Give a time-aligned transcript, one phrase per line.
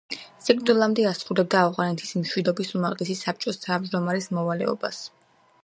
[0.43, 5.03] სიკვდილამდე ასრულებდა ავღანეთის მშვიდობის უმაღლესი საბჭოს თავმჯდომარის მოვალეობას.